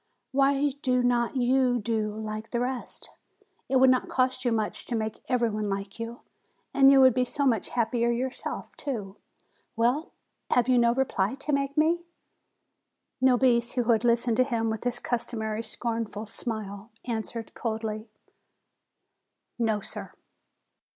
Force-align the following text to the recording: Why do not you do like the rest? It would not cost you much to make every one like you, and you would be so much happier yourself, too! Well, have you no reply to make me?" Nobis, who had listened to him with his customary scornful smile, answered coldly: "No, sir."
Why 0.31 0.71
do 0.81 1.03
not 1.03 1.35
you 1.35 1.77
do 1.79 2.15
like 2.15 2.49
the 2.49 2.59
rest? 2.59 3.11
It 3.69 3.75
would 3.75 3.91
not 3.91 4.09
cost 4.09 4.43
you 4.43 4.51
much 4.51 4.85
to 4.87 4.95
make 4.95 5.23
every 5.29 5.51
one 5.51 5.69
like 5.69 5.99
you, 5.99 6.21
and 6.73 6.89
you 6.89 6.99
would 7.01 7.13
be 7.13 7.23
so 7.23 7.45
much 7.45 7.69
happier 7.69 8.09
yourself, 8.09 8.75
too! 8.77 9.17
Well, 9.75 10.11
have 10.49 10.67
you 10.67 10.79
no 10.79 10.95
reply 10.95 11.35
to 11.35 11.53
make 11.53 11.77
me?" 11.77 12.03
Nobis, 13.21 13.73
who 13.73 13.83
had 13.91 14.03
listened 14.03 14.37
to 14.37 14.43
him 14.43 14.71
with 14.71 14.85
his 14.85 14.97
customary 14.97 15.61
scornful 15.61 16.25
smile, 16.25 16.89
answered 17.05 17.53
coldly: 17.53 18.09
"No, 19.59 19.81
sir." 19.81 20.13